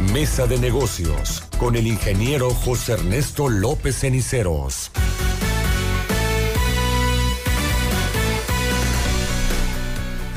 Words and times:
Mesa 0.00 0.46
de 0.46 0.58
Negocios 0.58 1.42
con 1.58 1.74
el 1.74 1.88
ingeniero 1.88 2.50
José 2.50 2.92
Ernesto 2.92 3.48
López 3.48 3.98
Ceniceros. 3.98 4.92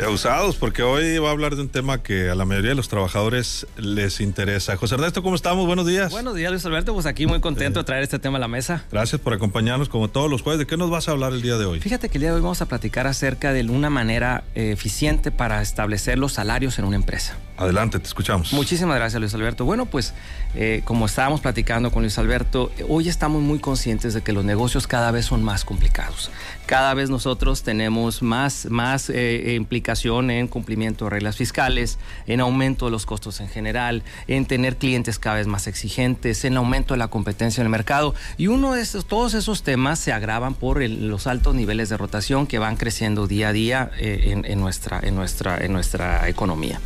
usados, 0.09 0.55
porque 0.55 0.83
hoy 0.83 1.19
va 1.19 1.29
a 1.29 1.31
hablar 1.31 1.55
de 1.55 1.61
un 1.61 1.69
tema 1.69 2.01
que 2.01 2.29
a 2.29 2.35
la 2.35 2.43
mayoría 2.45 2.69
de 2.69 2.75
los 2.75 2.89
trabajadores 2.89 3.67
les 3.77 4.19
interesa. 4.19 4.75
José 4.75 4.95
Ernesto, 4.95 5.21
¿cómo 5.23 5.35
estamos? 5.35 5.65
Buenos 5.65 5.85
días. 5.85 6.11
Buenos 6.11 6.35
días, 6.35 6.51
Luis 6.51 6.65
Alberto. 6.65 6.93
Pues 6.93 7.05
aquí 7.05 7.27
muy 7.27 7.39
contento 7.39 7.79
de 7.79 7.83
traer 7.85 8.03
este 8.03 8.19
tema 8.19 8.37
a 8.37 8.41
la 8.41 8.47
mesa. 8.47 8.83
Gracias 8.91 9.21
por 9.21 9.33
acompañarnos 9.33 9.89
como 9.89 10.09
todos 10.09 10.29
los 10.29 10.41
jueves. 10.41 10.59
¿De 10.59 10.67
qué 10.67 10.75
nos 10.75 10.89
vas 10.89 11.07
a 11.07 11.11
hablar 11.11 11.33
el 11.33 11.41
día 11.41 11.57
de 11.57 11.65
hoy? 11.65 11.79
Fíjate 11.79 12.09
que 12.09 12.17
el 12.17 12.21
día 12.21 12.29
de 12.31 12.35
hoy 12.35 12.41
vamos 12.41 12.61
a 12.61 12.65
platicar 12.65 13.07
acerca 13.07 13.53
de 13.53 13.63
una 13.63 13.89
manera 13.89 14.43
eh, 14.55 14.71
eficiente 14.71 15.31
para 15.31 15.61
establecer 15.61 16.17
los 16.17 16.33
salarios 16.33 16.79
en 16.79 16.85
una 16.85 16.95
empresa. 16.95 17.37
Adelante, 17.61 17.99
te 17.99 18.07
escuchamos. 18.07 18.53
Muchísimas 18.53 18.95
gracias, 18.95 19.19
Luis 19.19 19.35
Alberto. 19.35 19.65
Bueno, 19.65 19.85
pues 19.85 20.15
eh, 20.55 20.81
como 20.83 21.05
estábamos 21.05 21.41
platicando 21.41 21.91
con 21.91 22.01
Luis 22.01 22.17
Alberto, 22.17 22.71
hoy 22.89 23.07
estamos 23.07 23.43
muy 23.43 23.59
conscientes 23.59 24.15
de 24.15 24.23
que 24.23 24.33
los 24.33 24.43
negocios 24.43 24.87
cada 24.87 25.11
vez 25.11 25.25
son 25.25 25.43
más 25.43 25.63
complicados. 25.63 26.31
Cada 26.65 26.95
vez 26.95 27.11
nosotros 27.11 27.61
tenemos 27.61 28.23
más, 28.23 28.65
más 28.65 29.11
eh, 29.11 29.53
implicación 29.55 30.31
en 30.31 30.47
cumplimiento 30.47 31.05
de 31.05 31.11
reglas 31.11 31.37
fiscales, 31.37 31.99
en 32.25 32.39
aumento 32.39 32.85
de 32.85 32.91
los 32.91 33.05
costos 33.05 33.39
en 33.41 33.47
general, 33.47 34.01
en 34.27 34.47
tener 34.47 34.77
clientes 34.77 35.19
cada 35.19 35.35
vez 35.35 35.45
más 35.45 35.67
exigentes, 35.67 36.43
en 36.45 36.57
aumento 36.57 36.95
de 36.95 36.97
la 36.97 37.09
competencia 37.09 37.61
en 37.61 37.67
el 37.67 37.71
mercado. 37.71 38.15
Y 38.37 38.47
uno 38.47 38.73
de 38.73 38.81
esos, 38.81 39.05
todos 39.05 39.35
esos 39.35 39.61
temas 39.61 39.99
se 39.99 40.11
agravan 40.13 40.55
por 40.55 40.81
los 40.81 41.27
altos 41.27 41.53
niveles 41.53 41.89
de 41.89 41.97
rotación 41.97 42.47
que 42.47 42.57
van 42.57 42.75
creciendo 42.75 43.27
día 43.27 43.49
a 43.49 43.53
día 43.53 43.91
eh, 43.99 44.41
en, 44.43 44.59
nuestra, 44.59 44.99
en, 45.03 45.13
nuestra, 45.13 45.63
en 45.63 45.73
nuestra 45.73 46.27
economía. 46.27 46.81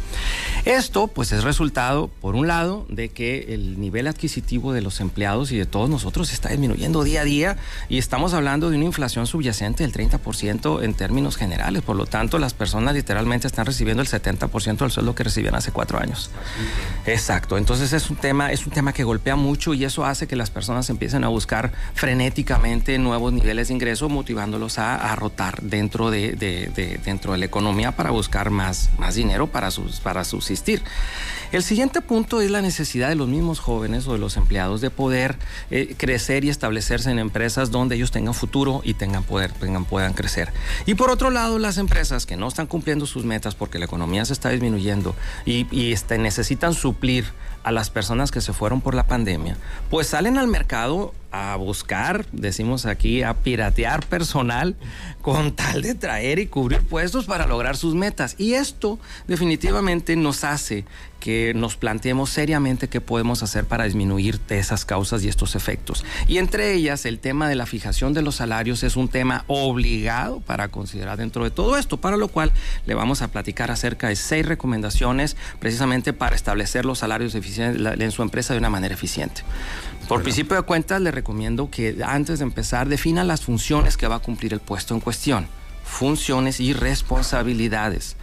Esto 0.66 1.06
pues 1.06 1.32
es 1.32 1.44
resultado, 1.44 2.08
por 2.08 2.34
un 2.34 2.48
lado, 2.48 2.88
de 2.90 3.10
que 3.10 3.54
el 3.54 3.80
nivel 3.80 4.08
adquisitivo 4.08 4.74
de 4.74 4.82
los 4.82 5.00
empleados 5.00 5.52
y 5.52 5.58
de 5.58 5.68
todos 5.68 5.92
nosotros 5.92 6.34
está 6.34 6.50
disminuyendo 6.50 7.04
día 7.04 7.22
a 7.22 7.24
día 7.24 7.58
y 7.88 8.00
estamos 8.00 8.34
hablando 8.34 8.72
de 8.72 8.78
una 8.78 8.86
inflación 8.86 9.28
subyacente 9.28 9.84
del 9.84 9.94
30% 9.94 10.84
en 10.84 10.96
términos 10.96 11.38
generales. 11.38 11.84
Por 11.84 11.96
lo 11.96 12.08
tanto, 12.08 12.40
las 12.40 12.56
personas 12.56 12.96
literalmente 12.96 13.46
están 13.46 13.68
recibiendo 13.68 14.02
el 14.02 14.08
70% 14.08 14.78
del 14.78 14.90
sueldo 14.90 15.14
que 15.14 15.24
recibían 15.24 15.54
hace 15.54 15.72
cuatro 15.72 16.00
años. 16.00 16.32
Exacto. 17.06 17.60
Entonces 17.60 17.94
es 17.94 18.10
un 18.10 18.16
tema, 18.16 18.52
es 18.52 18.66
un 18.66 18.74
tema 18.74 18.92
que 18.92 19.04
golpea 19.04 19.36
mucho 19.36 19.76
y 19.76 19.86
eso 19.86 20.04
hace 20.04 20.26
que 20.26 20.36
las 20.36 20.50
personas 20.50 20.90
empiecen 20.90 21.24
a 21.24 21.28
buscar 21.28 21.74
frenéticamente 21.94 22.98
nuevos 22.98 23.32
niveles 23.34 23.68
de 23.68 23.76
ingreso, 23.76 24.10
motivándolos 24.10 24.80
a, 24.80 25.16
rotar 25.16 25.62
dentro 25.62 26.10
de, 26.10 26.32
dentro 27.06 27.34
de 27.34 27.38
la 27.38 27.46
economía 27.46 27.96
para 27.96 28.10
buscar 28.10 28.50
más, 28.50 28.90
más 28.98 29.14
dinero 29.14 29.46
para 29.46 29.70
sus, 29.70 30.00
para 30.00 30.24
sus 30.24 30.55
asistir 30.56 30.82
el 31.56 31.64
siguiente 31.64 32.02
punto 32.02 32.42
es 32.42 32.52
la 32.52 32.62
necesidad 32.62 33.08
de 33.08 33.16
los 33.16 33.30
mismos 33.30 33.60
jóvenes 33.60 34.08
o 34.08 34.14
de 34.14 34.20
los 34.20 34.36
empleados 34.36 34.82
de 34.82 34.90
poder 34.90 35.38
eh, 35.72 35.96
crecer 35.98 36.44
y 36.44 36.50
establecerse 36.50 37.10
en 37.10 37.18
empresas 37.18 37.72
donde 37.72 37.96
ellos 37.96 38.12
tengan 38.12 38.34
futuro 38.34 38.82
y 38.84 38.96
tengan 38.96 39.24
poder, 39.24 39.54
tengan, 39.54 39.86
puedan 39.86 40.14
crecer. 40.14 40.52
Y 40.86 40.96
por 40.96 41.10
otro 41.10 41.30
lado, 41.30 41.58
las 41.58 41.78
empresas 41.78 42.26
que 42.26 42.36
no 42.36 42.50
están 42.50 42.68
cumpliendo 42.68 43.06
sus 43.06 43.24
metas 43.24 43.56
porque 43.56 43.80
la 43.80 43.86
economía 43.86 44.26
se 44.26 44.34
está 44.34 44.50
disminuyendo 44.50 45.16
y, 45.46 45.94
este, 45.94 46.18
necesitan 46.18 46.74
suplir 46.74 47.26
a 47.64 47.72
las 47.72 47.90
personas 47.90 48.32
que 48.32 48.42
se 48.42 48.54
fueron 48.54 48.82
por 48.82 48.94
la 48.94 49.08
pandemia, 49.08 49.58
pues 49.90 50.08
salen 50.08 50.38
al 50.38 50.48
mercado 50.48 51.16
a 51.32 51.56
buscar, 51.56 52.26
decimos 52.32 52.86
aquí, 52.86 53.24
a 53.24 53.34
piratear 53.34 54.06
personal 54.06 54.76
con 55.22 55.54
tal 55.56 55.82
de 55.82 55.96
traer 55.96 56.40
y 56.40 56.48
cubrir 56.48 56.82
puestos 56.82 57.26
para 57.26 57.48
lograr 57.48 57.76
sus 57.76 57.96
metas. 57.96 58.36
Y 58.38 58.54
esto 58.54 59.00
definitivamente 59.28 60.16
nos 60.16 60.44
hace 60.44 60.86
que 61.26 61.54
nos 61.56 61.76
planteemos 61.76 62.30
seriamente 62.30 62.88
qué 62.88 63.02
podemos 63.02 63.42
hacer 63.42 63.66
para 63.66 63.86
disminuir 63.86 64.40
esas 64.50 64.86
causas 64.86 65.24
y 65.24 65.28
estos 65.28 65.56
efectos. 65.56 66.06
Y 66.28 66.38
entre 66.38 66.76
ellas, 66.76 67.04
el 67.08 67.18
tema 67.18 67.50
de 67.50 67.56
la 67.56 67.66
fijación 67.66 68.14
de 68.14 68.22
los 68.22 68.36
salarios 68.36 68.84
es 68.84 68.96
un 68.96 69.08
tema 69.08 69.44
obligado 69.48 70.40
para 70.42 70.68
considerar 70.68 71.18
dentro 71.18 71.44
de 71.44 71.50
todo 71.50 71.78
esto, 71.78 71.98
para 71.98 72.16
lo 72.16 72.28
cual 72.28 72.52
le 72.86 72.94
vamos 72.94 73.24
a 73.24 73.30
platicar 73.30 73.72
acerca 73.72 74.08
de 74.08 74.16
seis 74.16 74.46
recomendaciones 74.46 75.36
precisamente 75.58 76.14
para 76.14 76.36
establecer 76.36 76.86
los 76.86 77.00
salarios 77.00 77.34
en 77.34 78.12
su 78.12 78.22
empresa 78.22 78.54
de 78.54 78.60
una 78.60 78.70
manera 78.70 78.94
eficiente. 78.94 79.42
Por 80.08 80.22
principio 80.22 80.56
de 80.56 80.62
cuentas, 80.62 81.02
le 81.02 81.10
recomiendo 81.10 81.72
que 81.72 81.98
antes 82.06 82.38
de 82.38 82.46
empezar 82.46 82.88
defina 82.88 83.24
las 83.24 83.42
funciones 83.42 83.98
que 83.98 84.08
va 84.08 84.18
a 84.18 84.20
cumplir 84.20 84.54
el 84.54 84.60
puesto 84.60 84.94
en 84.94 85.00
cuestión 85.00 85.48
funciones 85.86 86.60
y 86.60 86.74
responsabilidades. 86.74 88.18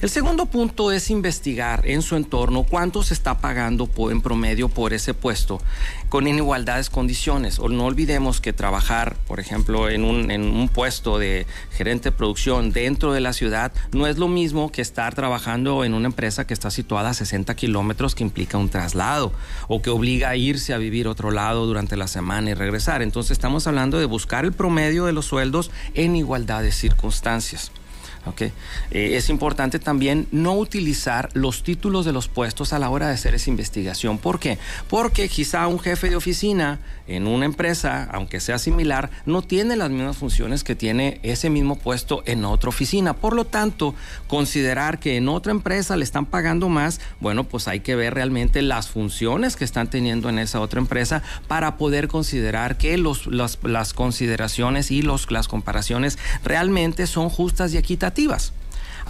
El 0.00 0.08
segundo 0.08 0.46
punto 0.46 0.92
es 0.92 1.10
investigar 1.10 1.82
en 1.84 2.02
su 2.02 2.14
entorno 2.14 2.62
cuánto 2.62 3.02
se 3.02 3.12
está 3.12 3.38
pagando 3.40 3.90
en 4.10 4.20
promedio 4.20 4.68
por 4.68 4.92
ese 4.92 5.12
puesto 5.12 5.60
con 6.08 6.28
inigualdades 6.28 6.88
condiciones. 6.88 7.58
O 7.58 7.68
no 7.68 7.84
olvidemos 7.84 8.40
que 8.40 8.52
trabajar, 8.52 9.16
por 9.26 9.40
ejemplo, 9.40 9.90
en 9.90 10.04
un, 10.04 10.30
en 10.30 10.42
un 10.42 10.68
puesto 10.68 11.18
de 11.18 11.46
gerente 11.72 12.10
de 12.10 12.16
producción 12.16 12.70
dentro 12.70 13.12
de 13.12 13.20
la 13.20 13.32
ciudad 13.32 13.72
no 13.92 14.06
es 14.06 14.18
lo 14.18 14.28
mismo 14.28 14.70
que 14.70 14.80
estar 14.80 15.14
trabajando 15.16 15.84
en 15.84 15.94
una 15.94 16.06
empresa 16.06 16.46
que 16.46 16.54
está 16.54 16.70
situada 16.70 17.10
a 17.10 17.14
60 17.14 17.54
kilómetros 17.56 18.14
que 18.14 18.22
implica 18.22 18.56
un 18.56 18.68
traslado 18.68 19.32
o 19.66 19.82
que 19.82 19.90
obliga 19.90 20.30
a 20.30 20.36
irse 20.36 20.72
a 20.72 20.78
vivir 20.78 21.08
otro 21.08 21.32
lado 21.32 21.66
durante 21.66 21.96
la 21.96 22.06
semana 22.06 22.50
y 22.50 22.54
regresar. 22.54 23.02
Entonces 23.02 23.32
estamos 23.32 23.66
hablando 23.66 23.98
de 23.98 24.04
buscar 24.04 24.44
el 24.44 24.52
promedio 24.52 25.06
de 25.06 25.12
los 25.12 25.26
sueldos 25.26 25.72
en 25.94 26.14
igualdad 26.14 26.62
de 26.62 26.70
circunstancias 26.70 27.07
circunstancias. 27.10 27.77
Okay. 28.26 28.52
Eh, 28.90 29.16
es 29.16 29.30
importante 29.30 29.78
también 29.78 30.26
no 30.32 30.54
utilizar 30.54 31.30
los 31.34 31.62
títulos 31.62 32.04
de 32.04 32.12
los 32.12 32.28
puestos 32.28 32.72
a 32.72 32.78
la 32.78 32.90
hora 32.90 33.08
de 33.08 33.14
hacer 33.14 33.34
esa 33.34 33.50
investigación. 33.50 34.18
¿Por 34.18 34.40
qué? 34.40 34.58
Porque 34.88 35.28
quizá 35.28 35.66
un 35.66 35.78
jefe 35.78 36.10
de 36.10 36.16
oficina 36.16 36.80
en 37.06 37.26
una 37.26 37.46
empresa, 37.46 38.08
aunque 38.12 38.40
sea 38.40 38.58
similar, 38.58 39.10
no 39.24 39.42
tiene 39.42 39.76
las 39.76 39.90
mismas 39.90 40.16
funciones 40.18 40.62
que 40.62 40.74
tiene 40.74 41.20
ese 41.22 41.48
mismo 41.48 41.76
puesto 41.76 42.22
en 42.26 42.44
otra 42.44 42.68
oficina. 42.68 43.14
Por 43.14 43.34
lo 43.34 43.46
tanto, 43.46 43.94
considerar 44.26 44.98
que 44.98 45.16
en 45.16 45.28
otra 45.28 45.52
empresa 45.52 45.96
le 45.96 46.04
están 46.04 46.26
pagando 46.26 46.68
más, 46.68 47.00
bueno, 47.20 47.44
pues 47.44 47.66
hay 47.68 47.80
que 47.80 47.96
ver 47.96 48.14
realmente 48.14 48.60
las 48.62 48.88
funciones 48.88 49.56
que 49.56 49.64
están 49.64 49.88
teniendo 49.88 50.28
en 50.28 50.38
esa 50.38 50.60
otra 50.60 50.80
empresa 50.80 51.22
para 51.46 51.76
poder 51.76 52.08
considerar 52.08 52.76
que 52.76 52.98
los, 52.98 53.26
las 53.26 53.94
consideraciones 53.94 54.90
y 54.90 55.02
los, 55.02 55.30
las 55.30 55.48
comparaciones 55.48 56.18
realmente 56.44 57.06
son 57.06 57.30
justas 57.30 57.72
y 57.72 57.78
equitativas 57.78 58.07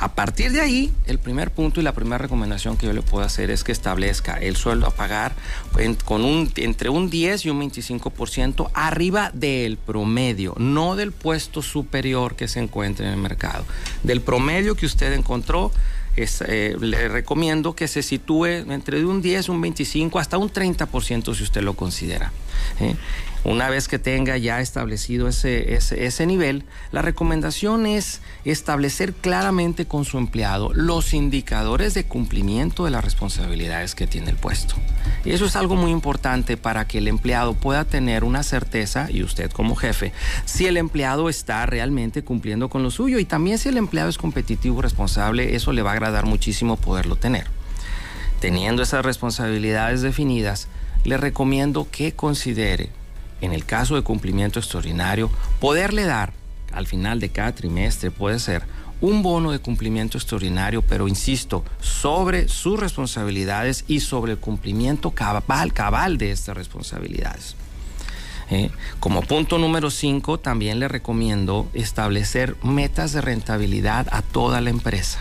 a 0.00 0.14
partir 0.14 0.52
de 0.52 0.60
ahí, 0.60 0.92
el 1.06 1.18
primer 1.18 1.50
punto 1.50 1.80
y 1.80 1.82
la 1.82 1.92
primera 1.92 2.18
recomendación 2.18 2.76
que 2.76 2.86
yo 2.86 2.92
le 2.92 3.02
puedo 3.02 3.24
hacer 3.24 3.50
es 3.50 3.64
que 3.64 3.72
establezca 3.72 4.34
el 4.34 4.56
sueldo 4.56 4.86
a 4.86 4.90
pagar 4.90 5.34
con 6.04 6.24
un, 6.24 6.52
entre 6.56 6.88
un 6.88 7.10
10 7.10 7.46
y 7.46 7.50
un 7.50 7.60
25% 7.60 8.70
arriba 8.74 9.30
del 9.34 9.76
promedio, 9.76 10.54
no 10.56 10.94
del 10.94 11.10
puesto 11.10 11.62
superior 11.62 12.36
que 12.36 12.46
se 12.46 12.60
encuentre 12.60 13.06
en 13.06 13.12
el 13.12 13.18
mercado. 13.18 13.64
Del 14.04 14.20
promedio 14.20 14.76
que 14.76 14.86
usted 14.86 15.12
encontró, 15.12 15.72
eh, 16.16 16.76
le 16.80 17.08
recomiendo 17.08 17.74
que 17.74 17.86
se 17.86 18.02
sitúe 18.02 18.46
entre 18.46 19.04
un 19.04 19.20
10, 19.22 19.48
un 19.48 19.60
25, 19.60 20.18
hasta 20.18 20.38
un 20.38 20.52
30% 20.52 21.34
si 21.34 21.42
usted 21.42 21.62
lo 21.62 21.74
considera. 21.74 22.32
¿eh? 22.80 22.94
Una 23.44 23.70
vez 23.70 23.86
que 23.86 23.98
tenga 23.98 24.36
ya 24.36 24.60
establecido 24.60 25.28
ese, 25.28 25.74
ese, 25.74 26.26
nivel, 26.26 26.64
la 26.90 27.02
recomendación 27.02 27.86
es 27.86 28.20
establecer 28.44 29.14
claramente 29.14 29.86
con 29.86 30.04
su 30.04 30.18
empleado 30.18 30.72
los 30.74 31.14
indicadores 31.14 31.94
de 31.94 32.04
cumplimiento 32.04 32.84
de 32.84 32.90
las 32.90 33.04
responsabilidades 33.04 33.94
que 33.94 34.08
tiene 34.08 34.30
el 34.30 34.36
puesto. 34.36 34.74
Y 35.24 35.30
eso 35.30 35.46
es 35.46 35.54
algo 35.54 35.76
muy 35.76 35.92
importante 35.92 36.56
para 36.56 36.86
que 36.88 36.98
el 36.98 37.06
empleado 37.06 37.54
pueda 37.54 37.84
tener 37.84 38.24
una 38.24 38.42
certeza, 38.42 39.08
y 39.10 39.22
usted 39.22 39.50
como 39.52 39.76
jefe, 39.76 40.12
si 40.44 40.66
el 40.66 40.76
empleado 40.76 41.28
está 41.28 41.64
realmente 41.64 42.24
cumpliendo 42.24 42.68
con 42.68 42.82
lo 42.82 42.90
suyo 42.90 43.18
y 43.18 43.24
también 43.24 43.58
si 43.58 43.68
el 43.68 43.76
empleado 43.76 44.10
es 44.10 44.18
competitivo, 44.18 44.82
responsable, 44.82 45.54
eso 45.54 45.72
le 45.72 45.82
va 45.82 45.90
a 45.90 45.94
agradar 45.94 46.26
muchísimo 46.26 46.76
poderlo 46.76 47.16
tener. 47.16 47.46
Teniendo 48.40 48.82
esas 48.82 49.04
responsabilidades 49.04 50.02
definidas, 50.02 50.68
le 51.04 51.16
recomiendo 51.16 51.88
que 51.90 52.12
considere 52.12 52.90
en 53.40 53.52
el 53.52 53.64
caso 53.64 53.94
de 53.94 54.02
cumplimiento 54.02 54.58
extraordinario, 54.58 55.30
poderle 55.60 56.04
dar 56.04 56.32
al 56.72 56.86
final 56.86 57.20
de 57.20 57.30
cada 57.30 57.54
trimestre 57.54 58.10
puede 58.10 58.38
ser 58.38 58.62
un 59.00 59.22
bono 59.22 59.52
de 59.52 59.60
cumplimiento 59.60 60.18
extraordinario, 60.18 60.82
pero 60.82 61.06
insisto, 61.08 61.64
sobre 61.80 62.48
sus 62.48 62.78
responsabilidades 62.78 63.84
y 63.86 64.00
sobre 64.00 64.32
el 64.32 64.38
cumplimiento 64.38 65.12
cabal, 65.12 65.72
cabal 65.72 66.18
de 66.18 66.32
estas 66.32 66.56
responsabilidades. 66.56 67.54
Eh, 68.50 68.70
como 68.98 69.22
punto 69.22 69.58
número 69.58 69.90
5, 69.90 70.40
también 70.40 70.80
le 70.80 70.88
recomiendo 70.88 71.68
establecer 71.74 72.56
metas 72.62 73.12
de 73.12 73.20
rentabilidad 73.20 74.08
a 74.10 74.22
toda 74.22 74.60
la 74.60 74.70
empresa. 74.70 75.20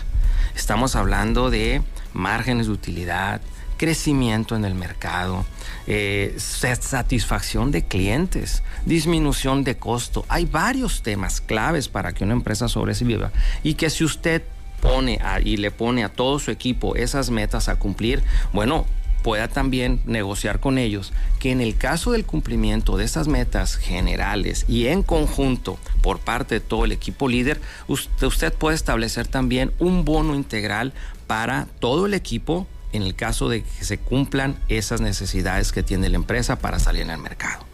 Estamos 0.56 0.96
hablando 0.96 1.50
de 1.50 1.82
márgenes 2.14 2.66
de 2.66 2.72
utilidad, 2.72 3.40
crecimiento 3.78 4.54
en 4.54 4.66
el 4.66 4.74
mercado, 4.74 5.46
eh, 5.86 6.34
satisfacción 6.36 7.70
de 7.70 7.86
clientes, 7.86 8.62
disminución 8.84 9.64
de 9.64 9.78
costo. 9.78 10.26
Hay 10.28 10.44
varios 10.44 11.02
temas 11.02 11.40
claves 11.40 11.88
para 11.88 12.12
que 12.12 12.24
una 12.24 12.34
empresa 12.34 12.68
sobreviva 12.68 13.32
y 13.62 13.74
que 13.74 13.88
si 13.88 14.04
usted 14.04 14.42
pone 14.82 15.18
y 15.44 15.56
le 15.56 15.70
pone 15.70 16.04
a 16.04 16.10
todo 16.10 16.38
su 16.38 16.50
equipo 16.50 16.94
esas 16.94 17.30
metas 17.30 17.68
a 17.68 17.78
cumplir, 17.78 18.22
bueno, 18.52 18.84
pueda 19.22 19.48
también 19.48 20.00
negociar 20.06 20.60
con 20.60 20.78
ellos 20.78 21.12
que 21.38 21.50
en 21.50 21.60
el 21.60 21.76
caso 21.76 22.12
del 22.12 22.24
cumplimiento 22.24 22.96
de 22.96 23.04
esas 23.04 23.28
metas 23.28 23.76
generales 23.76 24.64
y 24.68 24.86
en 24.86 25.02
conjunto 25.02 25.78
por 26.02 26.20
parte 26.20 26.56
de 26.56 26.60
todo 26.60 26.84
el 26.84 26.92
equipo 26.92 27.28
líder, 27.28 27.60
usted, 27.88 28.26
usted 28.26 28.52
puede 28.52 28.76
establecer 28.76 29.26
también 29.26 29.72
un 29.78 30.04
bono 30.04 30.34
integral 30.34 30.92
para 31.26 31.66
todo 31.80 32.06
el 32.06 32.14
equipo 32.14 32.66
en 32.92 33.02
el 33.02 33.14
caso 33.14 33.48
de 33.48 33.62
que 33.62 33.84
se 33.84 33.98
cumplan 33.98 34.58
esas 34.68 35.00
necesidades 35.00 35.72
que 35.72 35.82
tiene 35.82 36.08
la 36.08 36.16
empresa 36.16 36.56
para 36.56 36.78
salir 36.78 37.02
en 37.02 37.10
el 37.10 37.18
mercado. 37.18 37.64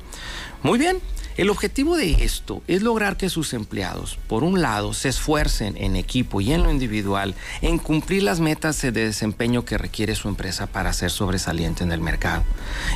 Muy 0.62 0.78
bien, 0.78 0.99
el 1.36 1.50
objetivo 1.50 1.96
de 1.96 2.25
esto 2.25 2.62
es 2.69 2.82
lograr 2.82 3.16
que 3.16 3.28
sus 3.28 3.54
empleados, 3.54 4.19
por 4.28 4.44
un 4.44 4.62
lado, 4.62 4.94
se 4.94 5.08
esfuercen 5.08 5.76
en 5.76 5.96
equipo 5.96 6.40
y 6.40 6.52
en 6.52 6.62
lo 6.62 6.70
individual 6.70 7.34
en 7.60 7.78
cumplir 7.78 8.22
las 8.22 8.38
metas 8.38 8.81
de 8.81 8.92
desempeño 8.92 9.64
que 9.64 9.76
requiere 9.76 10.14
su 10.14 10.28
empresa 10.28 10.66
para 10.66 10.92
ser 10.92 11.10
sobresaliente 11.10 11.82
en 11.82 11.90
el 11.90 12.00
mercado. 12.00 12.44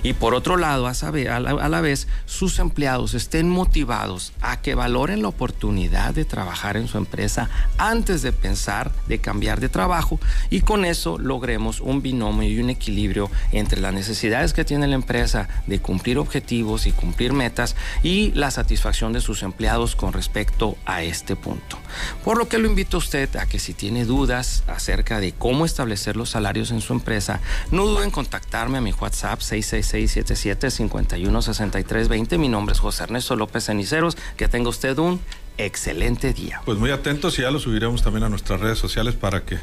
Y 0.03 0.13
por 0.13 0.35
otro 0.35 0.57
lado, 0.57 0.87
a, 0.87 1.69
la, 1.69 1.81
vez, 1.81 2.07
sus 2.27 2.59
empleados 2.59 3.15
estén 3.15 3.49
motivados 3.49 4.33
a 4.41 4.61
que 4.61 4.75
valoren 4.75 5.23
la 5.23 5.29
oportunidad 5.29 6.15
de 6.15 6.25
trabajar 6.25 6.77
en 6.77 6.87
su 6.87 6.99
empresa 6.99 7.51
antes 7.77 8.23
de 8.23 8.33
pensar 8.33 8.93
de 9.09 9.19
cambiar 9.19 9.61
de 9.61 9.69
trabajo 9.69 10.21
y 10.51 10.61
con 10.61 10.85
eso 10.85 11.19
logremos 11.19 11.81
un 11.81 12.03
binomio 12.03 12.49
y 12.49 12.61
un 12.61 12.71
equilibrio 12.71 13.31
entre 13.53 13.81
las 13.81 13.93
necesidades 13.93 14.53
que 14.53 14.65
tiene 14.65 14.87
la 14.87 14.95
empresa 14.95 15.49
de 15.67 15.81
cumplir 15.81 16.19
objetivos 16.19 16.87
y 16.87 16.93
cumplir 16.93 17.33
metas 17.33 17.75
y 18.03 18.28
la 18.35 18.51
satisfacción 18.51 19.13
de 19.13 19.21
sus 19.21 19.43
empleados 19.43 19.97
con 19.97 20.13
respecto 20.13 20.77
a 20.87 21.03
este 21.03 21.37
punto. 21.37 21.79
Por 22.25 22.39
lo 22.39 22.49
que 22.49 22.59
lo 22.59 22.67
invito 22.67 22.97
a 22.97 22.99
usted 22.99 23.35
a 23.37 23.47
que 23.47 23.59
si 23.59 23.75
tiene 23.75 24.05
dudas 24.05 24.65
acerca 24.67 25.21
de 25.21 25.33
cómo 25.33 25.65
establecer 25.65 26.17
los 26.17 26.31
salarios 26.31 26.71
en 26.71 26.81
su 26.81 26.93
empresa, 26.93 27.41
no 27.71 27.87
duden 27.87 28.05
en 28.05 28.11
contactarme 28.11 28.79
a 28.79 28.81
mi 28.81 28.93
WhatsApp 28.93 29.41
666-77-516320. 29.41 32.39
Mi 32.39 32.49
nombre 32.49 32.73
es 32.73 32.81
José 32.81 33.05
Ernesto 33.05 33.37
López 33.37 33.65
Ceniceros. 33.65 34.17
Que 34.37 34.49
tenga 34.49 34.69
usted 34.69 34.99
un 34.99 35.21
excelente 35.57 36.33
día. 36.33 36.63
Pues 36.65 36.79
muy 36.79 36.91
atentos 36.91 37.39
y 37.39 37.43
ya 37.43 37.51
lo 37.51 37.59
subiremos 37.59 38.03
también 38.03 38.25
a 38.25 38.29
nuestras 38.29 38.61
redes 38.61 38.79
sociales 38.79 39.15
para 39.15 39.45
que 39.45 39.59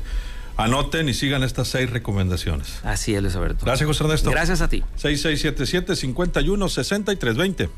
Anoten 0.58 1.10
y 1.10 1.14
sigan 1.14 1.44
estas 1.44 1.68
seis 1.68 1.90
recomendaciones. 1.90 2.80
Así 2.84 3.14
es, 3.14 3.22
Luis 3.22 3.36
Alberto. 3.36 3.66
Gracias, 3.66 3.88
José 3.88 4.04
Ernesto. 4.06 4.32
Gracias 4.32 4.62
a 4.62 4.70
ti. 4.70 4.84
6677 4.96 5.96
516320 5.96 7.70